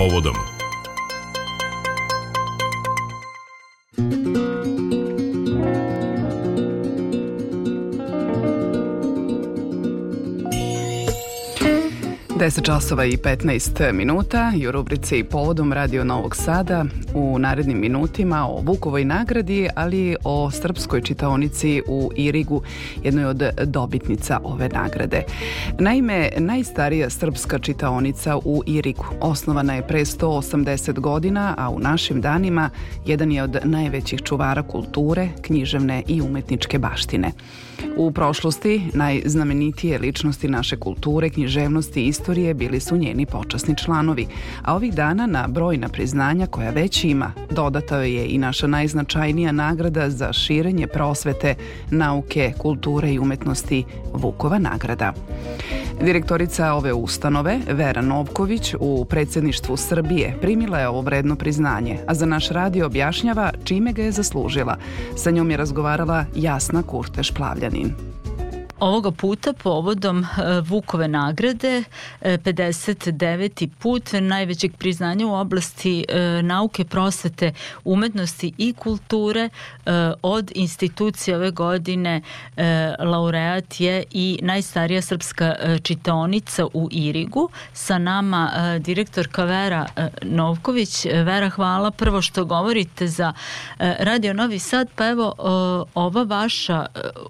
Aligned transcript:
povodom. 0.00 0.59
Deset 12.40 12.64
časova 12.64 13.04
i 13.04 13.16
15 13.16 13.92
minuta 13.92 14.52
i 14.56 14.68
u 14.68 14.72
rubrici 14.72 15.24
Povodom 15.24 15.72
Radio 15.72 16.04
Novog 16.04 16.36
Sada 16.36 16.84
u 17.14 17.38
narednim 17.38 17.80
minutima 17.80 18.46
o 18.48 18.60
Vukovoj 18.60 19.04
nagradi, 19.04 19.68
ali 19.74 20.16
o 20.24 20.50
srpskoj 20.50 21.02
čitaonici 21.02 21.82
u 21.88 22.10
Irigu, 22.16 22.62
jednoj 23.02 23.24
od 23.24 23.42
dobitnica 23.64 24.40
ove 24.44 24.68
nagrade. 24.68 25.22
Naime, 25.78 26.30
najstarija 26.38 27.10
srpska 27.10 27.58
čitaonica 27.58 28.36
u 28.36 28.62
Irigu 28.66 29.04
osnovana 29.20 29.74
je 29.74 29.86
pre 29.86 30.00
180 30.00 31.00
godina, 31.00 31.54
a 31.58 31.70
u 31.70 31.78
našim 31.78 32.20
danima 32.20 32.70
jedan 33.06 33.32
je 33.32 33.42
od 33.42 33.58
najvećih 33.64 34.22
čuvara 34.22 34.62
kulture, 34.62 35.28
književne 35.42 36.02
i 36.06 36.20
umetničke 36.20 36.78
baštine. 36.78 37.32
U 37.96 38.12
prošlosti 38.12 38.82
najznamenitije 38.94 39.98
ličnosti 39.98 40.48
naše 40.48 40.76
kulture, 40.76 41.30
književnosti 41.30 42.00
i 42.00 42.06
istorije 42.06 42.29
bili 42.54 42.80
su 42.80 42.96
njeni 42.96 43.26
počasni 43.26 43.76
članovi, 43.76 44.26
a 44.62 44.74
ovih 44.74 44.94
dana 44.94 45.26
na 45.26 45.46
brojna 45.48 45.88
priznanja 45.88 46.46
koja 46.46 46.70
već 46.70 47.04
ima 47.04 47.32
dodata 47.50 47.96
je 47.96 48.26
i 48.26 48.38
naša 48.38 48.66
najznačajnija 48.66 49.52
nagrada 49.52 50.10
za 50.10 50.32
širenje 50.32 50.86
prosvete, 50.86 51.54
nauke, 51.90 52.52
kulture 52.58 53.12
i 53.12 53.18
umetnosti 53.18 53.84
Vukova 54.12 54.58
nagrada. 54.58 55.12
Direktorica 56.02 56.72
ove 56.72 56.92
ustanove, 56.92 57.58
Vera 57.70 58.02
Novković, 58.02 58.74
u 58.80 59.04
predsedništvu 59.04 59.76
Srbije 59.76 60.36
primila 60.40 60.78
je 60.78 60.88
ovo 60.88 61.00
vredno 61.00 61.36
priznanje, 61.36 61.98
a 62.06 62.14
za 62.14 62.26
naš 62.26 62.48
radio 62.48 62.86
objašnjava 62.86 63.52
čime 63.64 63.92
ga 63.92 64.02
je 64.02 64.12
zaslužila. 64.12 64.76
Sa 65.16 65.30
njom 65.30 65.50
je 65.50 65.56
razgovarala 65.56 66.24
Jasna 66.34 66.82
Kurteš 66.82 67.30
Plavljanin. 67.30 68.09
Ovoga 68.80 69.10
puta 69.10 69.52
povodom 69.52 70.18
e, 70.24 70.26
Vukove 70.60 71.08
nagrade 71.08 71.84
59. 72.22 73.64
E, 73.64 73.68
put 73.78 74.12
najvećeg 74.12 74.76
priznanja 74.76 75.26
u 75.26 75.34
oblasti 75.34 76.04
e, 76.08 76.42
nauke, 76.42 76.84
prosvete, 76.84 77.52
umetnosti 77.84 78.52
i 78.58 78.72
kulture 78.72 79.48
od 80.22 80.52
institucije 80.54 81.36
ove 81.36 81.50
godine 81.50 82.20
laureat 82.98 83.80
je 83.80 84.04
i 84.10 84.38
najstarija 84.42 85.02
srpska 85.02 85.54
čitonica 85.82 86.66
u 86.74 86.88
Irigu. 86.90 87.48
Sa 87.72 87.98
nama 87.98 88.50
direktorka 88.78 89.44
Vera 89.44 89.86
Novković. 90.22 91.04
Vera, 91.04 91.48
hvala 91.48 91.90
prvo 91.90 92.22
što 92.22 92.44
govorite 92.44 93.06
za 93.06 93.32
Radio 93.78 94.32
Novi 94.32 94.58
Sad, 94.58 94.88
pa 94.94 95.08
evo 95.08 95.34
ova 95.94 96.22
vaša 96.22 96.86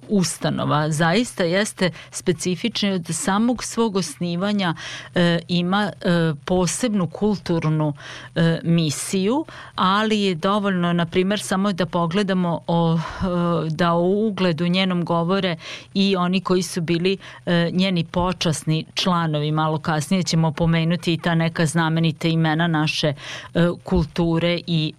ustanova 0.09 0.91
zaista 0.91 1.40
zaista 1.41 1.45
jeste 1.45 1.91
specifična 2.11 2.93
od 2.93 3.07
samog 3.11 3.65
svog 3.65 3.97
osnivanja 3.97 4.75
e, 5.15 5.39
ima 5.49 5.93
e, 6.01 6.33
posebnu 6.45 7.07
kulturnu 7.07 7.95
e, 8.35 8.61
misiju, 8.65 9.45
ali 9.75 10.21
je 10.21 10.35
dovoljno, 10.35 10.93
na 10.93 11.07
primer, 11.07 11.41
samo 11.41 11.73
da 11.73 11.87
pogledamo 11.87 12.61
o, 12.67 12.95
e, 12.95 12.99
da 13.71 13.93
o 13.93 14.27
ugledu 14.27 14.69
njenom 14.69 15.05
govore 15.05 15.57
i 15.95 16.17
oni 16.17 16.41
koji 16.41 16.63
su 16.63 16.81
bili 16.81 17.17
e, 17.47 17.71
njeni 17.73 18.05
počasni 18.05 18.85
članovi. 18.95 19.53
Malo 19.53 19.79
kasnije 19.79 20.23
ćemo 20.23 20.53
pomenuti 20.53 21.13
i 21.13 21.19
ta 21.19 21.35
neka 21.35 21.67
znamenita 21.67 22.29
imena 22.29 22.67
naše 22.67 23.09
e, 23.09 23.15
kulture 23.85 24.61
i 24.67 24.93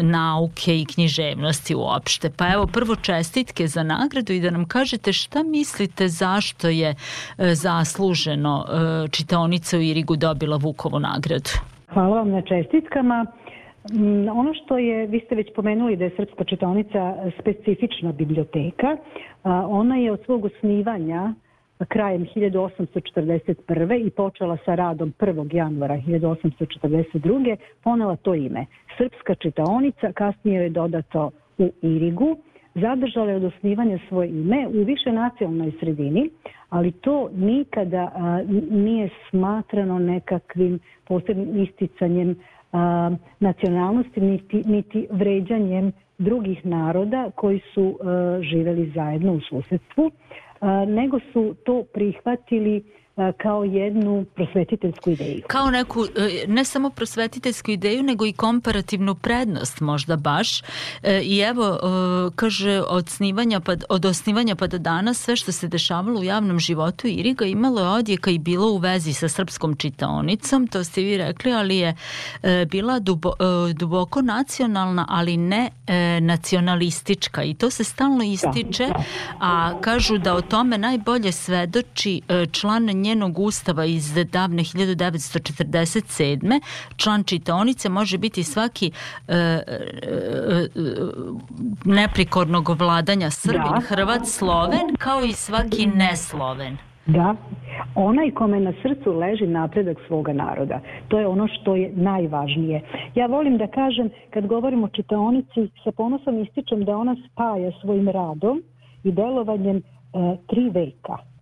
nauke 0.00 0.80
i 0.80 0.84
književnosti 0.84 1.74
uopšte. 1.74 2.30
Pa 2.30 2.52
evo, 2.52 2.66
prvo 2.66 2.96
čestitke 2.96 3.68
za 3.68 3.82
nagradu 3.82 4.32
i 4.32 4.40
da 4.40 4.50
nam 4.50 4.64
kažete 4.64 5.12
šta 5.12 5.42
misli 5.42 5.85
mislite 5.86 6.08
zašto 6.08 6.68
je 6.68 6.90
e, 6.90 6.94
zasluženo 7.54 8.64
e, 8.64 9.08
čitaonica 9.08 9.78
u 9.78 9.80
Irigu 9.80 10.16
dobila 10.16 10.56
Vukovu 10.56 10.98
nagradu? 11.00 11.50
Hvala 11.94 12.16
vam 12.16 12.30
na 12.30 12.42
čestitkama. 12.42 13.26
Mm, 13.92 14.28
ono 14.28 14.54
što 14.54 14.78
je, 14.78 15.06
vi 15.06 15.20
ste 15.26 15.34
već 15.34 15.48
pomenuli 15.54 15.96
da 15.96 16.04
je 16.04 16.16
Srpska 16.16 16.44
čitaonica 16.44 17.14
specifična 17.40 18.12
biblioteka, 18.12 18.96
ona 19.68 19.96
je 19.96 20.12
od 20.12 20.20
svog 20.24 20.44
osnivanja 20.44 21.34
krajem 21.88 22.26
1841. 22.34 24.06
i 24.06 24.10
počela 24.10 24.56
sa 24.64 24.74
radom 24.74 25.12
1. 25.18 25.54
januara 25.54 25.94
1842. 25.94 27.56
ponela 27.84 28.16
to 28.16 28.34
ime. 28.34 28.66
Srpska 28.98 29.34
čitaonica, 29.34 30.12
kasnije 30.12 30.62
je 30.62 30.70
dodato 30.70 31.30
u 31.58 31.70
Irigu, 31.82 32.36
zadržale 32.80 33.34
od 33.34 33.44
osnivanja 33.44 33.98
svoje 34.08 34.28
ime 34.28 34.68
u 34.68 34.84
više 34.84 35.12
nacionalnoj 35.12 35.72
sredini, 35.80 36.30
ali 36.68 36.92
to 36.92 37.28
nikada 37.34 38.10
a, 38.14 38.42
nije 38.70 39.08
smatrano 39.30 39.98
nekakvim 39.98 40.78
posebnim 41.04 41.62
isticanjem 41.62 42.36
a, 42.72 43.10
nacionalnosti, 43.40 44.20
niti, 44.20 44.62
niti 44.66 45.06
vređanjem 45.10 45.92
drugih 46.18 46.66
naroda 46.66 47.30
koji 47.34 47.60
su 47.74 47.98
a, 48.00 48.38
živeli 48.42 48.92
zajedno 48.94 49.32
u 49.32 49.40
susedstvu, 49.40 50.10
nego 50.86 51.18
su 51.32 51.54
to 51.64 51.84
prihvatili 51.94 52.82
kao 53.42 53.64
jednu 53.64 54.24
prosvetiteljsku 54.34 55.10
ideju. 55.10 55.42
Kao 55.46 55.70
neku, 55.70 56.04
e, 56.04 56.44
ne 56.46 56.64
samo 56.64 56.90
prosvetiteljsku 56.90 57.70
ideju, 57.70 58.02
nego 58.02 58.26
i 58.26 58.32
komparativnu 58.32 59.14
prednost 59.14 59.80
možda 59.80 60.16
baš. 60.16 60.62
E, 61.02 61.20
I 61.22 61.38
evo, 61.38 61.66
e, 61.66 61.78
kaže, 62.36 62.82
od, 62.88 63.08
snivanja 63.08 63.60
pa, 63.60 63.72
od 63.88 64.04
osnivanja 64.04 64.54
pa 64.54 64.66
do 64.66 64.78
danas 64.78 65.18
sve 65.18 65.36
što 65.36 65.52
se 65.52 65.68
dešavalo 65.68 66.20
u 66.20 66.24
javnom 66.24 66.58
životu 66.58 67.06
Iriga 67.06 67.44
imalo 67.44 67.80
je 67.80 67.88
odjeka 67.88 68.30
i 68.30 68.38
bilo 68.38 68.70
u 68.70 68.76
vezi 68.76 69.12
sa 69.12 69.28
srpskom 69.28 69.76
čitaonicom, 69.76 70.66
to 70.66 70.84
ste 70.84 71.02
vi 71.02 71.16
rekli, 71.16 71.52
ali 71.52 71.76
je 71.76 71.94
bila 72.70 72.98
dubo, 72.98 73.32
duboko 73.74 74.22
nacionalna, 74.22 75.06
ali 75.08 75.36
ne 75.36 75.70
nacionalistička 76.20 77.42
i 77.42 77.54
to 77.54 77.70
se 77.70 77.84
stalno 77.84 78.24
ističe, 78.24 78.88
a 79.40 79.80
kažu 79.80 80.18
da 80.18 80.34
o 80.34 80.40
tome 80.40 80.78
najbolje 80.78 81.32
svedoči 81.32 82.22
član 82.52 82.84
njenog 83.06 83.38
ustava 83.38 83.84
iz 83.84 84.14
davne 84.32 84.62
1947. 84.62 86.60
član 86.96 87.24
čitaonice 87.24 87.88
može 87.88 88.18
biti 88.18 88.44
svaki 88.44 88.90
e, 89.28 89.34
e, 89.34 89.62
e, 89.66 90.68
neprikornog 91.84 92.68
vladanja 92.80 93.30
Srbin, 93.30 93.72
da. 93.74 93.80
Hrvat, 93.88 94.26
Sloven, 94.26 94.96
kao 94.98 95.24
i 95.24 95.32
svaki 95.32 95.86
nesloven. 95.86 96.76
Da, 97.06 97.34
onaj 97.94 98.30
kome 98.30 98.60
na 98.60 98.72
srcu 98.82 99.12
leži 99.12 99.46
napredak 99.46 99.96
svoga 100.06 100.32
naroda. 100.32 100.80
To 101.08 101.18
je 101.18 101.26
ono 101.26 101.48
što 101.48 101.76
je 101.76 101.92
najvažnije. 101.94 102.82
Ja 103.14 103.26
volim 103.26 103.58
da 103.58 103.66
kažem, 103.66 104.10
kad 104.30 104.46
govorim 104.46 104.84
o 104.84 104.88
čitaonici, 104.88 105.68
sa 105.84 105.92
ponosom 105.92 106.42
ističem 106.42 106.84
da 106.84 106.96
ona 106.96 107.16
spaja 107.26 107.70
svojim 107.80 108.08
radom 108.08 108.62
i 109.04 109.12
delovanjem 109.12 109.76
e, 109.76 109.82
tri 110.46 110.70
veka 110.70 111.35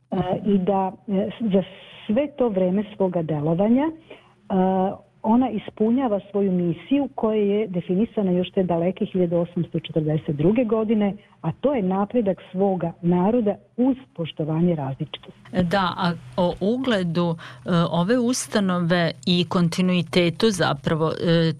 i 0.44 0.58
da 0.58 0.92
e, 1.08 1.30
za 1.40 1.62
sve 2.06 2.26
to 2.38 2.48
vreme 2.48 2.84
svoga 2.96 3.22
delovanja 3.22 3.90
ona 5.24 5.50
ispunjava 5.50 6.20
svoju 6.30 6.52
misiju 6.52 7.08
koja 7.14 7.36
je 7.36 7.66
definisana 7.68 8.30
još 8.30 8.50
te 8.50 8.62
daleke 8.62 9.04
1842. 9.04 10.66
godine, 10.66 11.14
a 11.40 11.52
to 11.52 11.74
je 11.74 11.82
napredak 11.82 12.38
svoga 12.52 12.92
naroda 13.02 13.54
uz 13.76 13.96
poštovanje 14.16 14.74
različitosti. 14.74 15.62
Da, 15.62 15.94
a 15.96 16.12
o 16.36 16.54
ugledu 16.60 17.36
e, 17.36 17.70
ove 17.90 18.18
ustanove 18.18 19.12
i 19.26 19.46
kontinuitetu 19.48 20.50
zapravo 20.50 21.10
e, 21.10 21.52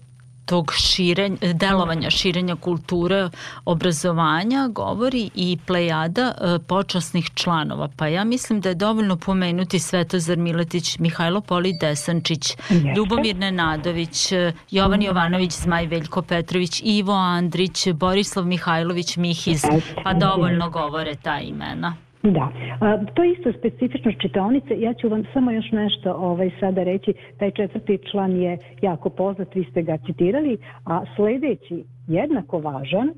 tog 0.45 0.73
širenja, 0.73 1.37
delovanja 1.53 2.09
širenja 2.09 2.55
kulture 2.55 3.29
obrazovanja 3.65 4.67
govori 4.67 5.29
i 5.35 5.57
plejada 5.65 6.33
e, 6.41 6.59
počasnih 6.67 7.29
članova. 7.33 7.89
Pa 7.97 8.07
ja 8.07 8.23
mislim 8.23 8.61
da 8.61 8.69
je 8.69 8.75
dovoljno 8.75 9.17
pomenuti 9.17 9.79
Svetozar 9.79 10.37
Miletić, 10.37 10.99
Mihajlo 10.99 11.41
Poli 11.41 11.73
Desančić, 11.81 12.57
Ljubomir 12.95 13.35
Nenadović, 13.35 14.31
e, 14.31 14.53
Jovan 14.71 15.01
Jovanović, 15.01 15.51
Zmaj 15.53 15.87
Veljko 15.87 16.21
Petrović, 16.21 16.81
Ivo 16.85 17.13
Andrić, 17.13 17.87
Borislav 17.87 18.45
Mihajlović 18.45 19.17
Mihiz, 19.17 19.61
pa 20.03 20.13
dovoljno 20.13 20.69
govore 20.69 21.15
ta 21.15 21.39
imena. 21.39 22.04
Da, 22.31 22.49
a, 22.79 22.97
to 23.13 23.23
je 23.23 23.31
isto 23.31 23.51
specifično 23.53 24.11
čitaonice. 24.11 24.79
Ja 24.79 24.93
ću 24.93 25.09
vam 25.09 25.23
samo 25.33 25.51
još 25.51 25.71
nešto 25.71 26.13
ovaj, 26.13 26.51
sada 26.59 26.83
reći. 26.83 27.13
Taj 27.39 27.51
četvrti 27.51 27.99
član 28.11 28.31
je 28.31 28.57
jako 28.81 29.09
poznat, 29.09 29.55
vi 29.55 29.63
ste 29.63 29.81
ga 29.81 29.97
citirali, 30.05 30.57
a 30.85 31.01
sledeći 31.15 31.83
jednako 32.07 32.59
važan, 32.59 33.09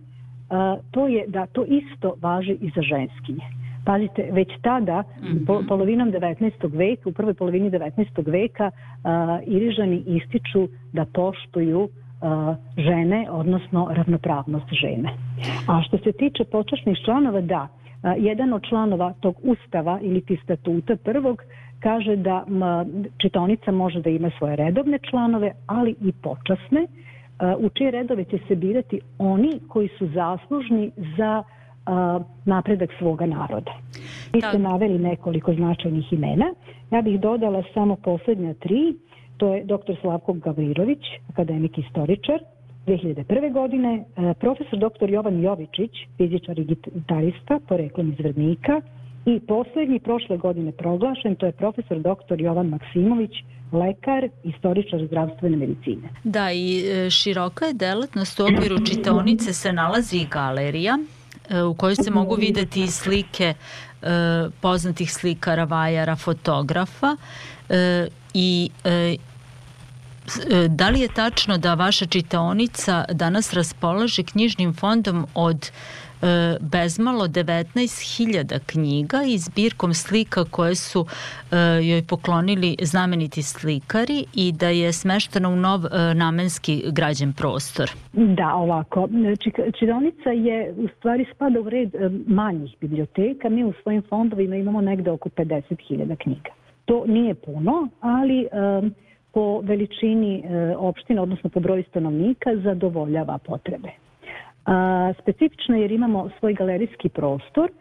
a, 0.50 0.78
to 0.92 1.08
je 1.08 1.26
da 1.28 1.46
to 1.46 1.66
isto 1.66 2.14
važi 2.22 2.58
i 2.62 2.72
za 2.76 2.82
ženskinje. 2.82 3.44
Pazite, 3.86 4.30
već 4.32 4.50
tada, 4.62 5.02
mm 5.02 5.26
-hmm. 5.26 5.46
po, 5.46 5.64
polovinom 5.68 6.12
19. 6.12 6.78
veka, 6.78 7.10
u 7.10 7.14
prvoj 7.14 7.34
polovini 7.34 7.72
19. 7.72 8.32
veka, 8.32 8.72
uh, 8.72 9.56
Irižani 9.56 10.04
ističu 10.06 10.68
da 10.94 11.06
poštuju 11.06 11.90
žene, 12.78 13.28
odnosno 13.32 13.88
ravnopravnost 13.92 14.66
žene. 14.72 15.10
A 15.68 15.82
što 15.82 15.98
se 15.98 16.12
tiče 16.12 16.44
počasnih 16.44 16.98
članova, 17.06 17.42
da, 17.42 17.68
jedan 18.18 18.54
od 18.54 18.64
članova 18.70 19.14
tog 19.20 19.36
ustava 19.44 20.00
ili 20.02 20.22
ti 20.22 20.40
statuta 20.44 20.96
prvog 20.96 21.42
kaže 21.80 22.16
da 22.16 22.46
čitonica 23.18 23.72
može 23.72 24.02
da 24.02 24.10
ima 24.10 24.32
svoje 24.38 24.56
redovne 24.56 25.00
članove, 25.10 25.52
ali 25.68 25.96
i 26.02 26.12
počasne, 26.12 26.88
u 27.58 27.70
čije 27.70 27.92
redove 27.92 28.24
će 28.24 28.40
se 28.48 28.56
birati 28.56 29.00
oni 29.18 29.60
koji 29.68 29.88
su 29.88 30.08
zaslužni 30.08 30.92
za 31.18 31.44
napredak 32.46 32.90
svoga 33.00 33.26
naroda. 33.26 33.72
Vi 34.34 34.42
ste 34.42 34.60
naveli 34.60 35.00
nekoliko 35.00 35.54
značajnih 35.54 36.14
imena. 36.14 36.46
Ja 36.92 37.02
bih 37.02 37.20
dodala 37.20 37.64
samo 37.74 37.96
poslednja 37.96 38.54
tri. 38.54 38.96
To 39.38 39.54
je 39.54 39.64
dr. 39.64 39.96
Slavko 40.02 40.34
Gavrirović, 40.34 41.00
akademik 41.30 41.78
istoričar, 41.78 42.40
2001. 42.88 43.54
godine, 43.54 44.04
profesor 44.40 44.80
dr. 44.80 45.10
Jovan 45.10 45.42
Jovičić, 45.44 45.92
fizičar 46.18 46.60
i 46.60 46.66
gitarista, 46.66 47.60
poreklom 47.68 48.12
iz 48.12 48.20
Vrdnika, 48.20 48.82
i 49.26 49.40
poslednji 49.40 50.00
prošle 50.00 50.38
godine 50.38 50.72
proglašen, 50.72 51.36
to 51.36 51.46
je 51.46 51.52
profesor 51.52 51.98
dr. 51.98 52.42
Jovan 52.42 52.68
Maksimović, 52.68 53.32
lekar, 53.72 54.30
istoričar 54.44 55.06
zdravstvene 55.08 55.58
medicine. 55.58 56.10
Da, 56.24 56.52
i 56.52 56.84
e, 56.88 57.10
široka 57.10 57.66
je 57.66 57.74
delatnost 57.74 58.40
u 58.40 58.44
okviru 58.44 58.86
čitaonice 58.86 59.54
se 59.54 59.74
nalazi 59.74 60.18
i 60.18 60.28
galerija 60.32 60.98
e, 61.50 61.64
u 61.64 61.74
kojoj 61.74 61.96
se 61.96 62.12
mogu 62.12 62.36
videti 62.36 62.88
slike 62.88 63.54
e, 63.54 63.56
poznatih 64.62 65.12
slikara, 65.12 65.64
vajara, 65.64 66.16
fotografa 66.16 67.16
i 68.34 68.70
da 70.70 70.90
li 70.90 71.00
je 71.00 71.08
tačno 71.08 71.58
da 71.58 71.74
vaša 71.74 72.06
čitaonica 72.06 73.06
danas 73.12 73.54
raspolaže 73.54 74.24
knjižnim 74.24 74.74
fondom 74.74 75.26
od 75.36 75.72
e, 76.22 76.58
bezmalo 76.62 77.28
19.000 77.28 78.60
knjiga 78.66 79.24
i 79.28 79.38
zbirkom 79.38 79.94
slika 79.94 80.44
koje 80.52 80.76
su 80.76 81.06
e, 81.06 81.56
joj 81.84 82.04
poklonili 82.04 82.76
znameniti 82.82 83.44
slikari 83.44 84.26
i 84.34 84.52
da 84.52 84.70
je 84.70 84.94
smeštena 84.94 85.50
u 85.50 85.56
nov 85.56 85.86
e, 85.86 86.14
namenski 86.14 86.84
građen 86.92 87.34
prostor. 87.34 87.92
Da, 88.14 88.54
ovako. 88.56 89.10
Čitaonica 89.80 90.30
je 90.30 90.74
u 90.78 90.88
stvari 90.98 91.26
spada 91.36 91.60
u 91.60 91.70
red 91.70 91.96
e, 91.96 92.10
manjih 92.28 92.76
biblioteka. 92.82 93.50
Mi 93.50 93.64
u 93.64 93.74
svojim 93.84 94.04
fondovima 94.10 94.56
imamo 94.56 94.82
negde 94.82 95.12
oko 95.12 95.30
50.000 95.30 96.16
knjiga. 96.24 96.50
To 96.86 97.04
nije 97.08 97.36
puno, 97.36 97.90
ali 98.02 98.42
e, 98.42 98.48
po 99.34 99.62
veličini 99.62 100.40
e, 100.40 100.76
opština, 100.78 101.22
odnosno 101.22 101.50
po 101.50 101.60
broju 101.60 101.84
stanovnika, 101.90 102.56
zadovoljava 102.56 103.38
potrebe. 103.38 103.90
A, 104.66 105.14
specifično 105.22 105.76
jer 105.76 105.92
imamo 105.92 106.30
svoj 106.40 106.54
galerijski 106.54 107.10
prostor. 107.10 107.72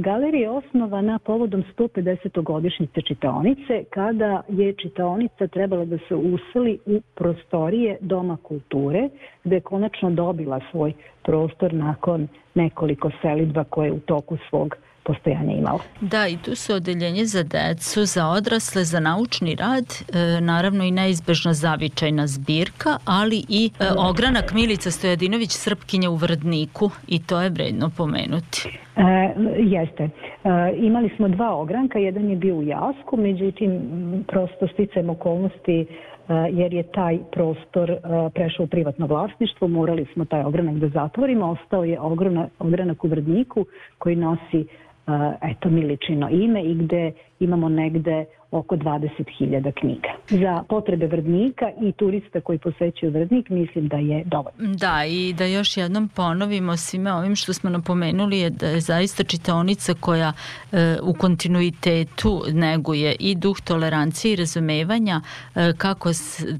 Galerija 0.00 0.40
je 0.40 0.50
osnovana 0.50 1.18
povodom 1.18 1.64
150. 1.78 2.42
godišnjice 2.42 3.02
čitaonice, 3.02 3.84
kada 3.90 4.42
je 4.48 4.72
čitaonica 4.72 5.46
trebala 5.46 5.84
da 5.84 5.98
se 6.08 6.14
useli 6.14 6.78
u 6.86 7.00
prostorije 7.14 7.96
Doma 8.00 8.36
kulture, 8.42 9.08
gde 9.44 9.56
je 9.56 9.60
konačno 9.60 10.10
dobila 10.10 10.60
svoj 10.70 10.92
prostor 11.22 11.72
nakon 11.74 12.28
nekoliko 12.54 13.10
selidba 13.22 13.64
koje 13.64 13.92
u 13.92 14.00
toku 14.00 14.36
svog 14.48 14.76
postojanja 15.04 15.52
imao. 15.52 15.78
Da, 16.00 16.28
i 16.28 16.36
tu 16.36 16.54
su 16.54 16.74
odeljenje 16.74 17.24
za 17.24 17.42
decu, 17.42 18.04
za 18.04 18.26
odrasle, 18.28 18.84
za 18.84 19.00
naučni 19.00 19.54
rad, 19.54 19.86
e, 19.86 20.40
naravno 20.40 20.84
i 20.84 20.90
neizbežna 20.90 21.54
zavičajna 21.54 22.26
zbirka, 22.26 22.98
ali 23.04 23.44
i 23.48 23.70
e, 23.80 23.84
ogranak 23.98 24.52
Milica 24.52 24.90
Stojadinović 24.90 25.50
Srpkinja 25.50 26.10
u 26.10 26.16
Vrdniku 26.16 26.90
i 27.08 27.22
to 27.22 27.40
je 27.40 27.50
vredno 27.50 27.90
pomenuti. 27.96 28.68
E, 28.96 29.34
jeste. 29.58 30.04
E, 30.04 30.10
imali 30.76 31.10
smo 31.16 31.28
dva 31.28 31.56
ogranka, 31.56 31.98
jedan 31.98 32.30
je 32.30 32.36
bio 32.36 32.56
u 32.56 32.62
Jasku, 32.62 33.16
međutim 33.16 33.80
prosto 34.28 34.68
sticajem 34.68 35.10
okolnosti 35.10 35.80
e, 35.80 35.86
jer 36.50 36.72
je 36.72 36.82
taj 36.82 37.18
prostor 37.32 37.90
e, 37.90 37.98
prešao 38.34 38.64
u 38.64 38.66
privatno 38.66 39.06
vlasništvo, 39.06 39.68
morali 39.68 40.06
smo 40.12 40.24
taj 40.24 40.42
ogranak 40.42 40.74
da 40.74 40.88
zatvorimo, 40.88 41.50
ostao 41.50 41.84
je 41.84 42.00
ogranak 42.58 43.04
u 43.04 43.08
Vrdniku 43.08 43.64
koji 43.98 44.16
nosi 44.16 44.66
eto 45.40 45.68
miličino 45.68 46.28
ime 46.28 46.62
i 46.62 46.74
gde 46.74 47.12
imamo 47.40 47.68
negde 47.68 48.26
oko 48.50 48.76
20.000 48.76 49.72
knjiga. 49.80 50.08
Za 50.28 50.62
potrebe 50.68 51.06
Vrdnika 51.06 51.70
i 51.82 51.92
turista 51.92 52.40
koji 52.40 52.58
posećuju 52.58 53.12
Vrdnik 53.12 53.48
mislim 53.48 53.88
da 53.88 53.96
je 53.96 54.24
dovoljno. 54.24 54.74
Da, 54.76 55.04
i 55.08 55.32
da 55.32 55.44
još 55.44 55.76
jednom 55.76 56.08
ponovimo 56.08 56.76
svime 56.76 57.12
ovim 57.12 57.36
što 57.36 57.52
smo 57.52 57.70
napomenuli 57.70 58.38
je 58.38 58.50
da 58.50 58.66
je 58.66 58.80
zaista 58.80 59.24
čitaonica 59.24 59.94
koja 60.00 60.32
e, 60.72 60.96
u 61.02 61.14
kontinuitetu 61.14 62.42
neguje 62.52 63.16
i 63.18 63.34
duh 63.34 63.60
tolerancije 63.60 64.32
i 64.32 64.36
razumevanja 64.36 65.20
e, 65.54 65.72
kako 65.78 66.10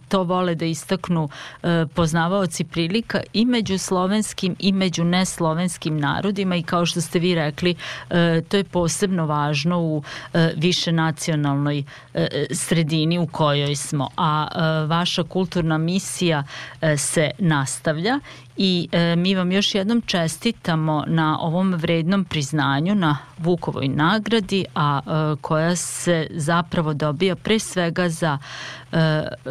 to 0.08 0.22
vole 0.22 0.54
da 0.54 0.64
istaknu 0.64 1.28
e, 1.62 1.86
poznavaoci 1.94 2.64
prilika 2.64 3.20
i 3.32 3.44
među 3.44 3.78
slovenskim 3.78 4.56
i 4.58 4.72
među 4.72 5.04
neslovenskim 5.04 5.98
narodima 5.98 6.56
i 6.56 6.62
kao 6.62 6.86
što 6.86 7.00
ste 7.00 7.18
vi 7.18 7.34
rekli 7.34 7.74
e, 8.10 8.42
to 8.48 8.56
je 8.56 8.64
posebno 8.64 9.26
važno 9.26 9.80
u 9.80 10.02
e, 10.34 10.52
više 10.70 10.92
nacionalnoj 10.92 11.84
E, 12.14 12.46
sredini 12.50 13.18
u 13.18 13.26
kojoj 13.26 13.76
smo, 13.76 14.08
a 14.16 14.48
e, 14.54 14.86
vaša 14.86 15.22
kulturna 15.22 15.78
misija 15.78 16.44
e, 16.80 16.96
se 16.96 17.30
nastavlja 17.38 18.20
i 18.62 18.88
mi 19.16 19.34
vam 19.34 19.52
još 19.52 19.74
jednom 19.74 20.00
čestitamo 20.00 21.04
na 21.06 21.38
ovom 21.40 21.74
vrednom 21.74 22.24
priznanju 22.24 22.94
na 22.94 23.18
Vukovoj 23.38 23.88
nagradi, 23.88 24.64
a 24.74 25.00
koja 25.40 25.76
se 25.76 26.26
zapravo 26.30 26.94
dobija 26.94 27.36
pre 27.36 27.58
svega 27.58 28.08
za 28.08 28.38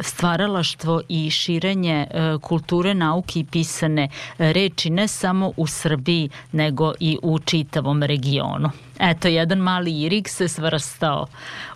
stvaralaštvo 0.01 1.01
i 1.09 1.29
širenje 1.29 2.07
kulture, 2.41 2.94
nauke 2.94 3.39
i 3.39 3.45
pisane 3.51 4.09
reči 4.38 4.89
ne 4.89 5.07
samo 5.07 5.51
u 5.57 5.67
Srbiji 5.67 6.29
nego 6.51 6.94
i 7.00 7.17
u 7.23 7.39
čitavom 7.39 8.03
regionu. 8.03 8.69
Eto, 9.00 9.27
jedan 9.27 9.57
mali 9.57 10.01
irik 10.01 10.27
se 10.29 10.47
svrstao 10.47 11.25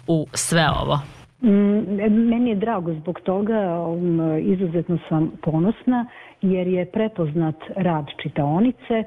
u 0.08 0.28
sve 0.34 0.70
ovo? 0.82 1.00
Mm, 1.42 2.30
meni 2.30 2.50
je 2.50 2.56
drago 2.56 2.94
zbog 2.94 3.20
toga, 3.26 3.80
um, 3.88 4.38
izuzetno 4.40 4.98
sam 5.10 5.32
ponosna 5.42 6.06
jer 6.44 6.68
je 6.68 6.86
prepoznat 6.86 7.56
rad 7.76 8.06
čitaonice. 8.22 9.04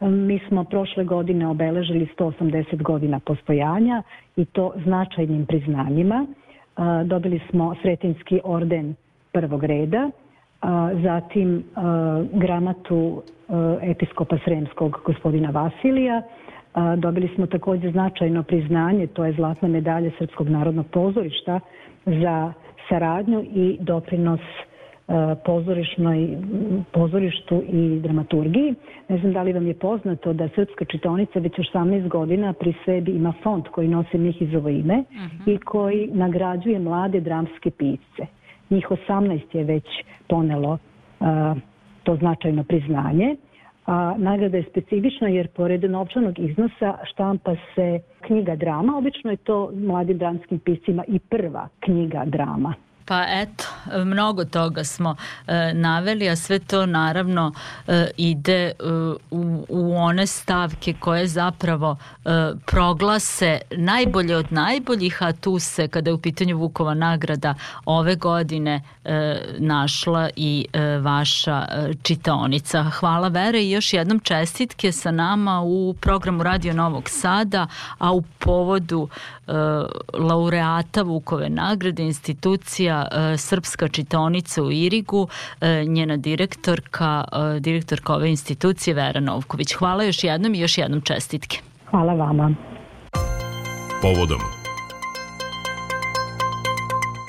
Mi 0.00 0.40
smo 0.48 0.64
prošle 0.64 1.04
godine 1.04 1.48
obeležili 1.48 2.08
180 2.18 2.82
godina 2.82 3.20
postojanja 3.20 4.02
i 4.36 4.44
to 4.44 4.72
značajnim 4.84 5.46
priznanjima. 5.46 6.26
Dobili 7.04 7.40
smo 7.50 7.74
Sretinski 7.82 8.40
orden 8.44 8.94
prvog 9.32 9.64
reda, 9.64 10.10
zatim 11.02 11.64
gramatu 12.32 13.22
episkopa 13.82 14.36
Sremskog 14.44 15.00
gospodina 15.04 15.50
Vasilija, 15.50 16.22
Dobili 16.96 17.28
smo 17.34 17.46
takođe 17.46 17.90
značajno 17.90 18.42
priznanje, 18.42 19.06
to 19.06 19.24
je 19.24 19.32
zlatna 19.32 19.68
medalja 19.68 20.10
Srpskog 20.18 20.48
narodnog 20.48 20.86
pozorišta 20.86 21.60
za 22.06 22.52
saradnju 22.88 23.42
i 23.44 23.76
doprinos 23.80 24.40
pozorišnoj, 25.44 26.36
pozorištu 26.92 27.62
i 27.68 28.00
dramaturgiji. 28.02 28.74
Ne 29.08 29.18
znam 29.18 29.32
da 29.32 29.42
li 29.42 29.52
vam 29.52 29.66
je 29.66 29.74
poznato 29.74 30.32
da 30.32 30.48
Srpska 30.48 30.84
čitonica 30.84 31.38
već 31.38 31.52
18 31.52 32.08
godina 32.08 32.52
pri 32.52 32.74
sebi 32.84 33.12
ima 33.12 33.32
fond 33.42 33.68
koji 33.68 33.88
nosi 33.88 34.18
Mihizovo 34.18 34.68
ime 34.68 34.98
uh 34.98 35.16
mhm. 35.16 35.24
-huh. 35.26 35.54
i 35.54 35.58
koji 35.58 36.10
nagrađuje 36.12 36.78
mlade 36.78 37.20
dramske 37.20 37.70
pisce. 37.70 38.26
Njih 38.70 38.86
18 39.08 39.56
je 39.56 39.64
već 39.64 39.84
ponelo 40.28 40.72
uh, 40.72 41.26
to 42.02 42.16
značajno 42.16 42.64
priznanje 42.64 43.36
a 43.86 44.14
nagrada 44.18 44.56
je 44.56 44.64
specifična 44.70 45.28
jer 45.28 45.48
pored 45.48 45.90
novčanog 45.90 46.38
iznosa 46.38 46.98
štampa 47.12 47.54
se 47.74 48.00
knjiga 48.20 48.56
drama, 48.56 48.96
obično 48.96 49.30
je 49.30 49.36
to 49.36 49.70
mladim 49.74 50.18
dramskim 50.18 50.58
piscima 50.58 51.04
i 51.08 51.18
prva 51.18 51.68
knjiga 51.80 52.24
drama. 52.26 52.74
Pa 53.10 53.24
eto, 53.28 53.64
mnogo 54.04 54.44
toga 54.44 54.84
smo 54.84 55.16
e, 55.46 55.74
naveli, 55.74 56.28
a 56.28 56.36
sve 56.36 56.58
to 56.58 56.86
naravno 56.86 57.52
e, 57.86 58.10
ide 58.16 58.64
e, 58.64 58.72
u, 59.30 59.66
u 59.68 59.96
one 59.96 60.26
stavke 60.26 60.94
koje 61.00 61.26
zapravo 61.26 61.96
e, 62.24 62.30
proglase 62.66 63.60
najbolje 63.70 64.36
od 64.36 64.52
najboljih, 64.52 65.22
a 65.22 65.32
tu 65.32 65.58
se, 65.58 65.88
kada 65.88 66.10
je 66.10 66.14
u 66.14 66.18
pitanju 66.18 66.58
Vukova 66.58 66.94
nagrada, 66.94 67.54
ove 67.84 68.14
godine 68.14 68.82
e, 69.04 69.42
našla 69.58 70.30
i 70.36 70.66
e, 70.72 70.98
vaša 70.98 71.66
e, 71.70 71.94
čitaonica. 72.02 72.82
Hvala 72.82 73.28
Vere 73.28 73.62
i 73.62 73.70
još 73.70 73.92
jednom 73.92 74.20
čestitke 74.20 74.92
sa 74.92 75.10
nama 75.10 75.62
u 75.62 75.94
programu 76.00 76.42
Radio 76.42 76.74
Novog 76.74 77.08
Sada, 77.08 77.66
a 77.98 78.12
u 78.12 78.22
povodu 78.22 79.08
e, 79.46 79.52
laureata 80.12 81.02
Vukove 81.02 81.48
nagrade 81.48 82.02
institucija 82.02 82.99
e, 83.12 83.36
Srpska 83.36 83.88
čitaonica 83.88 84.62
u 84.62 84.72
Irigu, 84.72 85.28
e, 85.60 85.84
njena 85.84 86.16
direktorka, 86.16 87.24
e, 87.56 87.60
direktorka 87.60 88.14
ove 88.14 88.30
institucije 88.30 88.94
Vera 88.94 89.20
Novković. 89.20 89.72
Hvala 89.72 90.04
još 90.04 90.24
jednom 90.24 90.54
i 90.54 90.60
još 90.60 90.78
jednom 90.78 91.00
čestitke. 91.00 91.58
Hvala 91.90 92.14
vama. 92.14 92.54
Povodom 94.02 94.59